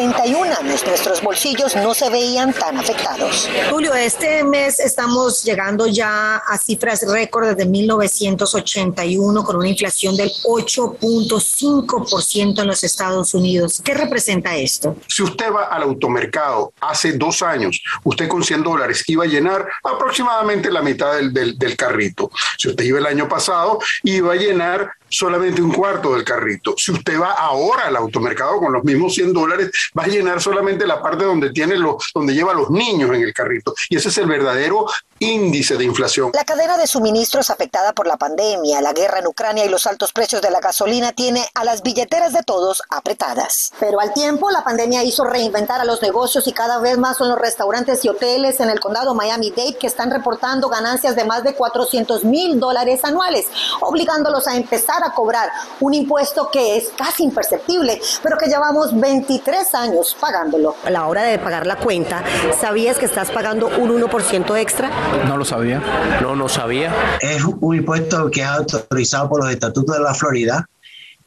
41 0.00 0.56
años 0.58 0.82
nuestros 0.86 1.20
bolsillos 1.20 1.76
no 1.76 1.92
se 1.92 2.08
veían 2.08 2.54
tan 2.54 2.78
afectados. 2.78 3.50
Julio, 3.68 3.92
este 3.92 4.42
mes 4.44 4.80
estamos 4.80 5.44
llegando 5.44 5.86
ya 5.86 6.36
a 6.36 6.56
cifras 6.56 7.04
récord 7.06 7.48
desde 7.48 7.66
1981 7.68 9.44
con 9.44 9.56
una 9.56 9.68
inflación 9.68 10.16
del 10.16 10.30
8.5% 10.44 12.62
en 12.62 12.66
los 12.66 12.82
Estados 12.82 13.34
Unidos. 13.34 13.82
¿Qué 13.84 13.92
representa 13.92 14.56
esto? 14.56 14.96
Si 15.06 15.22
usted 15.22 15.52
va 15.52 15.64
al 15.64 15.82
automercado 15.82 16.72
hace 16.80 17.12
dos 17.12 17.42
años, 17.42 17.82
usted 18.02 18.26
con 18.26 18.42
100 18.42 18.62
dólares 18.62 19.04
iba 19.06 19.24
a 19.24 19.28
llenar 19.28 19.68
aproximadamente 19.84 20.70
la 20.70 20.80
mitad 20.80 21.16
del, 21.16 21.34
del, 21.34 21.58
del 21.58 21.76
carrito. 21.76 22.30
Si 22.56 22.70
usted 22.70 22.84
iba 22.84 23.00
el 23.00 23.06
año 23.06 23.28
pasado, 23.28 23.78
iba 24.02 24.32
a 24.32 24.36
llenar 24.36 24.92
solamente 25.10 25.60
un 25.60 25.72
cuarto 25.72 26.14
del 26.14 26.24
carrito. 26.24 26.74
Si 26.76 26.92
usted 26.92 27.20
va 27.20 27.32
ahora 27.32 27.86
al 27.86 27.96
automercado 27.96 28.58
con 28.58 28.72
los 28.72 28.84
mismos 28.84 29.14
100 29.14 29.32
dólares, 29.32 29.70
va 29.98 30.04
a 30.04 30.08
llenar 30.08 30.40
solamente 30.40 30.86
la 30.86 31.02
parte 31.02 31.24
donde 31.24 31.50
tiene 31.50 31.76
los, 31.76 32.10
donde 32.14 32.32
lleva 32.32 32.54
los 32.54 32.70
niños 32.70 33.10
en 33.10 33.22
el 33.22 33.34
carrito. 33.34 33.74
Y 33.88 33.96
ese 33.96 34.08
es 34.08 34.18
el 34.18 34.26
verdadero 34.26 34.86
índice 35.20 35.76
de 35.76 35.84
inflación. 35.84 36.30
La 36.32 36.44
cadena 36.44 36.78
de 36.78 36.86
suministros 36.86 37.50
afectada 37.50 37.92
por 37.92 38.06
la 38.06 38.16
pandemia, 38.16 38.80
la 38.80 38.94
guerra 38.94 39.18
en 39.18 39.26
Ucrania 39.26 39.66
y 39.66 39.68
los 39.68 39.86
altos 39.86 40.14
precios 40.14 40.40
de 40.40 40.50
la 40.50 40.60
gasolina 40.60 41.12
tiene 41.12 41.46
a 41.54 41.62
las 41.62 41.82
billeteras 41.82 42.32
de 42.32 42.42
todos 42.42 42.82
apretadas. 42.88 43.70
Pero 43.78 44.00
al 44.00 44.14
tiempo, 44.14 44.50
la 44.50 44.64
pandemia 44.64 45.04
hizo 45.04 45.24
reinventar 45.24 45.78
a 45.78 45.84
los 45.84 46.00
negocios 46.00 46.46
y 46.46 46.52
cada 46.52 46.78
vez 46.78 46.96
más 46.96 47.18
son 47.18 47.28
los 47.28 47.38
restaurantes 47.38 48.02
y 48.02 48.08
hoteles 48.08 48.60
en 48.60 48.70
el 48.70 48.80
condado 48.80 49.14
Miami-Dade 49.14 49.76
que 49.76 49.86
están 49.86 50.10
reportando 50.10 50.70
ganancias 50.70 51.14
de 51.14 51.24
más 51.24 51.44
de 51.44 51.54
400 51.54 52.24
mil 52.24 52.58
dólares 52.58 53.04
anuales, 53.04 53.46
obligándolos 53.82 54.48
a 54.48 54.56
empezar 54.56 55.04
a 55.04 55.12
cobrar 55.12 55.50
un 55.80 55.92
impuesto 55.92 56.50
que 56.50 56.78
es 56.78 56.88
casi 56.96 57.24
imperceptible, 57.24 58.00
pero 58.22 58.38
que 58.38 58.46
llevamos 58.46 58.98
23 58.98 59.74
años 59.74 60.16
pagándolo. 60.18 60.76
A 60.82 60.88
la 60.88 61.06
hora 61.06 61.24
de 61.24 61.38
pagar 61.38 61.66
la 61.66 61.76
cuenta, 61.76 62.24
¿sabías 62.58 62.96
que 62.96 63.04
estás 63.04 63.30
pagando 63.30 63.66
un 63.66 64.00
1% 64.02 64.56
extra? 64.58 65.09
No 65.26 65.36
lo 65.36 65.44
sabía. 65.44 65.82
No, 66.20 66.36
no 66.36 66.48
sabía. 66.48 66.94
Es 67.20 67.42
un 67.44 67.76
impuesto 67.76 68.30
que 68.30 68.42
es 68.42 68.46
autorizado 68.46 69.28
por 69.28 69.42
los 69.42 69.52
estatutos 69.52 69.96
de 69.96 70.02
la 70.02 70.14
Florida 70.14 70.68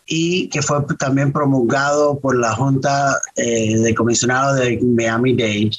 y 0.06 0.50
que 0.50 0.62
fue 0.62 0.78
también 1.00 1.32
promulgado 1.32 2.20
por 2.20 2.38
la 2.38 2.54
Junta 2.54 3.20
eh, 3.36 3.78
de 3.78 3.96
Comisionados 3.96 4.58
de 4.60 4.80
Miami-Dade. 4.82 5.72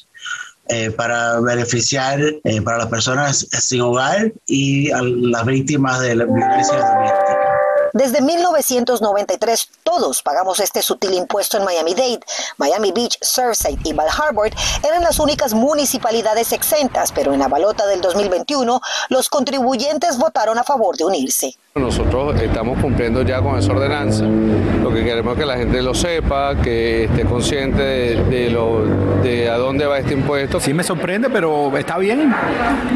Eh, 0.69 0.91
para 0.91 1.41
beneficiar 1.41 2.19
eh, 2.23 2.63
para 2.63 2.79
las 2.79 2.87
personas 2.87 3.47
sin 3.51 3.83
hogar 3.83 4.33
y 4.47 4.91
a 4.93 5.03
las 5.03 5.45
víctimas 5.45 6.01
de 6.01 6.15
la 6.15 6.25
violencia 6.25 6.79
doméstica. 6.79 7.55
Desde 7.93 8.23
1993 8.23 9.69
todos 9.97 10.23
pagamos 10.23 10.59
este 10.59 10.83
sutil 10.83 11.15
impuesto 11.15 11.57
en 11.57 11.65
Miami-Dade. 11.65 12.19
Miami 12.57 12.91
Beach, 12.91 13.17
Surfside 13.21 13.79
y 13.85 13.93
Bal 13.93 14.09
Harbor 14.09 14.51
eran 14.83 15.05
las 15.05 15.21
únicas 15.21 15.55
municipalidades 15.55 16.53
exentas, 16.53 17.13
pero 17.13 17.33
en 17.33 17.39
la 17.39 17.47
balota 17.47 17.87
del 17.87 18.01
2021 18.01 18.81
los 19.11 19.29
contribuyentes 19.29 20.19
votaron 20.19 20.59
a 20.59 20.65
favor 20.65 20.97
de 20.97 21.05
unirse. 21.05 21.55
Nosotros 21.77 22.41
estamos 22.41 22.81
cumpliendo 22.81 23.23
ya 23.23 23.43
con 23.43 23.59
esa 23.59 23.73
ordenanza. 23.73 24.25
Lo 24.25 24.93
que 24.93 25.03
queremos 25.03 25.33
es 25.33 25.41
que 25.41 25.47
la 25.47 25.57
gente 25.57 25.83
lo 25.83 25.93
sepa, 25.93 26.55
que 26.63 27.05
esté 27.05 27.25
consciente 27.25 27.83
de, 27.83 28.49
lo, 28.49 28.85
de 29.25 29.51
a 29.51 29.59
dónde 29.59 29.85
va 29.85 29.99
este 29.99 30.13
impuesto. 30.13 30.61
Sí 30.61 30.73
me 30.73 30.85
sorprende, 30.85 31.31
pero 31.31 31.77
está 31.77 31.99
bien. 31.99 32.33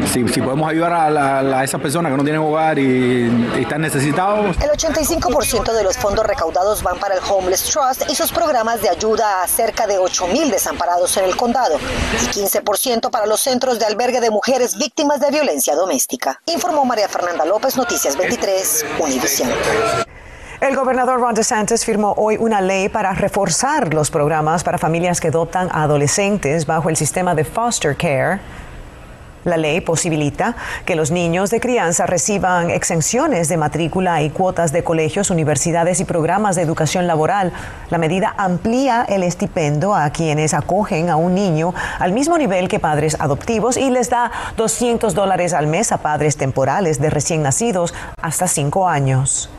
Si, 0.05 0.25
si 0.29 0.41
podemos 0.41 0.69
ayudar 0.69 0.93
a, 0.93 1.39
a, 1.39 1.63
esas 1.65 1.81
personas 1.81 2.09
que 2.09 2.17
no 2.17 2.23
tienen 2.23 2.41
hogar 2.41 2.79
y, 2.79 3.49
y 3.57 3.61
están 3.61 3.81
necesitados. 3.81 4.55
El 4.61 4.69
85% 4.69 5.73
de 5.73 5.83
los 5.83 5.97
fondos 5.97 6.25
recaudados 6.25 6.81
para 6.97 7.15
el 7.15 7.21
Homeless 7.29 7.63
Trust 7.65 8.09
y 8.09 8.15
sus 8.15 8.31
programas 8.31 8.81
de 8.81 8.89
ayuda 8.89 9.43
a 9.43 9.47
cerca 9.47 9.85
de 9.85 9.99
8.000 9.99 10.49
desamparados 10.49 11.15
en 11.17 11.25
el 11.25 11.35
condado. 11.35 11.77
Y 12.13 12.25
15% 12.27 13.09
para 13.11 13.25
los 13.25 13.41
centros 13.41 13.79
de 13.79 13.85
albergue 13.85 14.21
de 14.21 14.31
mujeres 14.31 14.77
víctimas 14.77 15.19
de 15.19 15.31
violencia 15.31 15.75
doméstica. 15.75 16.41
Informó 16.45 16.85
María 16.85 17.07
Fernanda 17.07 17.45
López, 17.45 17.75
Noticias 17.75 18.15
23. 18.15 18.85
Univisión. 18.99 19.49
El 20.61 20.75
gobernador 20.75 21.21
Ron 21.21 21.35
DeSantis 21.35 21.85
firmó 21.85 22.13
hoy 22.17 22.35
una 22.37 22.59
ley 22.59 22.89
para 22.89 23.13
reforzar 23.13 23.93
los 23.93 24.11
programas 24.11 24.61
para 24.63 24.77
familias 24.77 25.21
que 25.21 25.29
adoptan 25.29 25.69
a 25.71 25.83
adolescentes 25.83 26.65
bajo 26.65 26.89
el 26.89 26.97
sistema 26.97 27.33
de 27.33 27.45
foster 27.45 27.95
care. 27.95 28.41
La 29.45 29.55
ley 29.55 29.79
posibilita 29.79 30.55
que 30.85 30.95
los 30.95 31.11
niños 31.11 31.49
de 31.49 31.59
crianza 31.59 32.05
reciban 32.05 32.69
exenciones 32.69 33.47
de 33.47 33.57
matrícula 33.57 34.21
y 34.21 34.29
cuotas 34.29 34.73
de 34.73 34.83
colegios, 34.83 35.29
universidades 35.29 35.99
y 36.01 36.05
programas 36.05 36.55
de 36.55 36.63
educación 36.63 37.07
laboral. 37.07 37.53
La 37.89 37.97
medida 37.97 38.33
amplía 38.37 39.05
el 39.07 39.23
estipendio 39.23 39.95
a 39.95 40.09
quienes 40.09 40.53
acogen 40.53 41.09
a 41.09 41.15
un 41.15 41.35
niño 41.35 41.73
al 41.99 42.11
mismo 42.11 42.37
nivel 42.37 42.67
que 42.67 42.79
padres 42.79 43.15
adoptivos 43.19 43.77
y 43.77 43.89
les 43.89 44.09
da 44.09 44.31
200 44.57 45.13
dólares 45.13 45.53
al 45.53 45.67
mes 45.67 45.91
a 45.91 45.99
padres 45.99 46.35
temporales 46.35 46.99
de 46.99 47.09
recién 47.09 47.41
nacidos 47.41 47.93
hasta 48.21 48.47
cinco 48.47 48.87
años. 48.87 49.49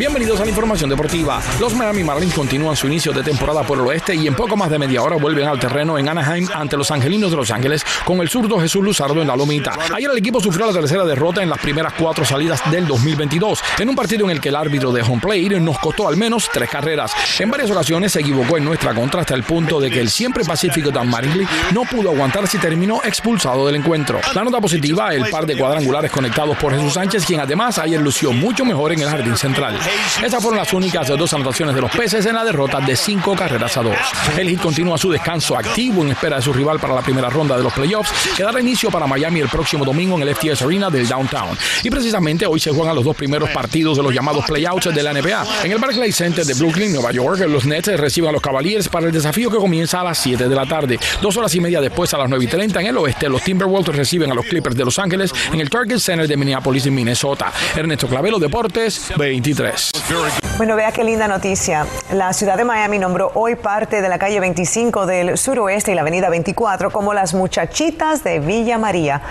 Bienvenidos 0.00 0.40
a 0.40 0.44
la 0.44 0.48
información 0.48 0.88
deportiva. 0.88 1.42
Los 1.60 1.74
Miami 1.74 2.02
Marlins 2.02 2.32
continúan 2.32 2.74
su 2.74 2.86
inicio 2.86 3.12
de 3.12 3.22
temporada 3.22 3.62
por 3.64 3.78
el 3.78 3.86
oeste 3.86 4.14
y 4.14 4.26
en 4.26 4.34
poco 4.34 4.56
más 4.56 4.70
de 4.70 4.78
media 4.78 5.02
hora 5.02 5.16
vuelven 5.16 5.46
al 5.46 5.60
terreno 5.60 5.98
en 5.98 6.08
Anaheim 6.08 6.48
ante 6.54 6.78
los 6.78 6.90
Angelinos 6.90 7.30
de 7.30 7.36
Los 7.36 7.50
Ángeles 7.50 7.84
con 8.06 8.18
el 8.22 8.30
zurdo 8.30 8.58
Jesús 8.58 8.82
Luzardo 8.82 9.20
en 9.20 9.28
la 9.28 9.36
lomita. 9.36 9.76
Ayer 9.94 10.10
el 10.10 10.16
equipo 10.16 10.40
sufrió 10.40 10.64
la 10.64 10.72
tercera 10.72 11.04
derrota 11.04 11.42
en 11.42 11.50
las 11.50 11.58
primeras 11.58 11.92
cuatro 11.98 12.24
salidas 12.24 12.62
del 12.70 12.86
2022, 12.86 13.62
en 13.78 13.90
un 13.90 13.94
partido 13.94 14.24
en 14.24 14.30
el 14.30 14.40
que 14.40 14.48
el 14.48 14.56
árbitro 14.56 14.90
de 14.90 15.02
home 15.02 15.20
plate 15.20 15.60
nos 15.60 15.78
costó 15.78 16.08
al 16.08 16.16
menos 16.16 16.48
tres 16.50 16.70
carreras. 16.70 17.12
En 17.38 17.50
varias 17.50 17.70
ocasiones 17.70 18.10
se 18.10 18.20
equivocó 18.20 18.56
en 18.56 18.64
nuestra 18.64 18.94
contra 18.94 19.20
hasta 19.20 19.34
el 19.34 19.42
punto 19.42 19.80
de 19.80 19.90
que 19.90 20.00
el 20.00 20.08
siempre 20.08 20.46
pacífico 20.46 20.90
Dan 20.90 21.10
Maringley 21.10 21.46
no 21.74 21.82
pudo 21.82 22.08
aguantarse 22.08 22.56
y 22.56 22.60
terminó 22.60 23.02
expulsado 23.04 23.66
del 23.66 23.76
encuentro. 23.76 24.18
La 24.34 24.44
nota 24.44 24.62
positiva, 24.62 25.14
el 25.14 25.28
par 25.28 25.44
de 25.44 25.58
cuadrangulares 25.58 26.10
conectados 26.10 26.56
por 26.56 26.72
Jesús 26.72 26.94
Sánchez, 26.94 27.26
quien 27.26 27.40
además 27.40 27.78
ayer 27.78 28.00
lució 28.00 28.32
mucho 28.32 28.64
mejor 28.64 28.92
en 28.92 29.02
el 29.02 29.10
jardín 29.10 29.36
central. 29.36 29.78
Esas 30.24 30.42
fueron 30.42 30.58
las 30.58 30.72
únicas 30.72 31.08
dos 31.08 31.32
anotaciones 31.34 31.74
de 31.74 31.80
los 31.80 31.90
peces 31.90 32.24
en 32.26 32.34
la 32.34 32.44
derrota 32.44 32.80
de 32.80 32.96
cinco 32.96 33.34
carreras 33.34 33.76
a 33.76 33.82
dos. 33.82 33.96
El 34.38 34.48
Heat 34.48 34.60
continúa 34.60 34.98
su 34.98 35.10
descanso 35.10 35.56
activo 35.56 36.02
en 36.02 36.10
espera 36.10 36.36
de 36.36 36.42
su 36.42 36.52
rival 36.52 36.78
para 36.78 36.94
la 36.94 37.02
primera 37.02 37.28
ronda 37.28 37.56
de 37.56 37.62
los 37.62 37.72
playoffs, 37.72 38.10
que 38.36 38.42
dará 38.42 38.60
inicio 38.60 38.90
para 38.90 39.06
Miami 39.06 39.40
el 39.40 39.48
próximo 39.48 39.84
domingo 39.84 40.16
en 40.16 40.28
el 40.28 40.34
FTS 40.34 40.62
Arena 40.62 40.90
del 40.90 41.08
Downtown. 41.08 41.56
Y 41.82 41.90
precisamente 41.90 42.46
hoy 42.46 42.60
se 42.60 42.70
juegan 42.70 42.94
los 42.94 43.04
dos 43.04 43.16
primeros 43.16 43.50
partidos 43.50 43.96
de 43.96 44.02
los 44.02 44.14
llamados 44.14 44.44
playouts 44.44 44.94
de 44.94 45.02
la 45.02 45.12
NBA. 45.12 45.46
En 45.64 45.72
el 45.72 45.78
Barclays 45.78 46.16
Center 46.16 46.44
de 46.44 46.54
Brooklyn, 46.54 46.92
Nueva 46.92 47.12
York, 47.12 47.40
los 47.48 47.64
Nets 47.64 47.88
reciben 47.98 48.30
a 48.30 48.32
los 48.32 48.42
Cavaliers 48.42 48.88
para 48.88 49.06
el 49.06 49.12
desafío 49.12 49.50
que 49.50 49.56
comienza 49.56 50.00
a 50.00 50.04
las 50.04 50.18
7 50.18 50.48
de 50.48 50.54
la 50.54 50.66
tarde. 50.66 50.98
Dos 51.20 51.36
horas 51.36 51.54
y 51.54 51.60
media 51.60 51.80
después, 51.80 52.12
a 52.14 52.18
las 52.18 52.28
9 52.28 52.44
y 52.44 52.48
30 52.48 52.80
en 52.80 52.86
el 52.86 52.98
oeste, 52.98 53.28
los 53.28 53.42
Timberwolves 53.42 53.96
reciben 53.96 54.30
a 54.30 54.34
los 54.34 54.46
Clippers 54.46 54.76
de 54.76 54.84
Los 54.84 54.98
Ángeles 54.98 55.32
en 55.52 55.60
el 55.60 55.70
Target 55.70 55.98
Center 55.98 56.28
de 56.28 56.36
Minneapolis, 56.36 56.86
en 56.86 56.94
Minnesota. 56.94 57.52
Ernesto 57.74 58.06
Clavelo, 58.06 58.38
Deportes 58.38 59.12
23. 59.16 59.79
Very 59.80 60.30
good. 60.42 60.49
Bueno, 60.60 60.76
vea 60.76 60.92
qué 60.92 61.04
linda 61.04 61.26
noticia. 61.26 61.86
La 62.12 62.34
ciudad 62.34 62.58
de 62.58 62.64
Miami 62.64 62.98
nombró 62.98 63.32
hoy 63.32 63.54
parte 63.54 64.02
de 64.02 64.10
la 64.10 64.18
calle 64.18 64.40
25 64.40 65.06
del 65.06 65.38
suroeste 65.38 65.92
y 65.92 65.94
la 65.94 66.02
avenida 66.02 66.28
24 66.28 66.90
como 66.90 67.14
las 67.14 67.32
muchachitas 67.32 68.22
de 68.24 68.40
Villa 68.40 68.76
María, 68.76 69.22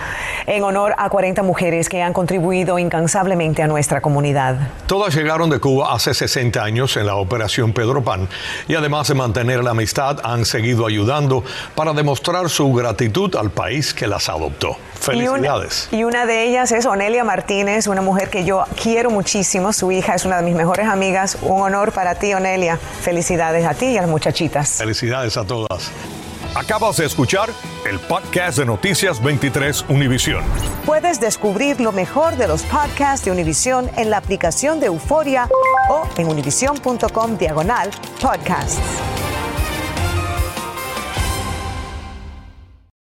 en 0.48 0.64
honor 0.64 0.92
a 0.98 1.08
40 1.08 1.44
mujeres 1.44 1.88
que 1.88 2.02
han 2.02 2.12
contribuido 2.12 2.80
incansablemente 2.80 3.62
a 3.62 3.68
nuestra 3.68 4.00
comunidad. 4.00 4.56
Todas 4.88 5.14
llegaron 5.14 5.50
de 5.50 5.60
Cuba 5.60 5.94
hace 5.94 6.14
60 6.14 6.64
años 6.64 6.96
en 6.96 7.06
la 7.06 7.14
Operación 7.14 7.72
Pedro 7.72 8.02
Pan 8.02 8.28
y 8.66 8.74
además 8.74 9.06
de 9.06 9.14
mantener 9.14 9.62
la 9.62 9.70
amistad 9.70 10.18
han 10.24 10.44
seguido 10.44 10.84
ayudando 10.84 11.44
para 11.76 11.92
demostrar 11.92 12.50
su 12.50 12.72
gratitud 12.72 13.36
al 13.36 13.52
país 13.52 13.94
que 13.94 14.08
las 14.08 14.28
adoptó. 14.28 14.76
Felicidades. 14.98 15.88
Y 15.92 15.96
una, 15.96 16.00
y 16.00 16.04
una, 16.04 16.26
de 16.26 16.44
ellas 16.44 16.72
es 16.72 16.84
Onelia 16.84 17.24
Martínez, 17.24 17.86
una 17.86 18.02
mujer 18.02 18.28
que 18.28 18.44
yo 18.44 18.64
quiero 18.82 19.10
muchísimo. 19.10 19.72
Su 19.72 19.92
hija 19.92 20.14
es 20.14 20.26
una 20.26 20.36
de 20.36 20.42
mis 20.42 20.54
mejores 20.54 20.86
amigas. 20.86 21.19
Un 21.42 21.62
honor 21.62 21.92
para 21.92 22.14
ti, 22.14 22.32
Onelia. 22.34 22.76
Felicidades 22.76 23.64
a 23.66 23.74
ti 23.74 23.86
y 23.86 23.98
a 23.98 24.02
las 24.02 24.10
muchachitas. 24.10 24.78
Felicidades 24.78 25.36
a 25.36 25.44
todas. 25.44 25.90
Acabas 26.54 26.96
de 26.96 27.06
escuchar 27.06 27.48
el 27.88 28.00
podcast 28.00 28.58
de 28.58 28.66
Noticias 28.66 29.22
23 29.22 29.84
Univisión. 29.88 30.42
Puedes 30.84 31.20
descubrir 31.20 31.80
lo 31.80 31.92
mejor 31.92 32.36
de 32.36 32.48
los 32.48 32.62
podcasts 32.62 33.24
de 33.24 33.30
Univisión 33.30 33.88
en 33.96 34.10
la 34.10 34.16
aplicación 34.16 34.80
de 34.80 34.86
Euforia 34.86 35.48
o 35.88 36.08
en 36.16 36.26
univision.com 36.26 37.38
diagonal 37.38 37.90
podcasts. 38.20 38.80